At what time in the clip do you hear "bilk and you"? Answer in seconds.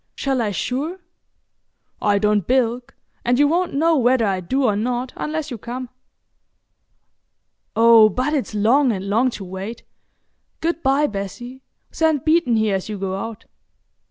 2.47-3.47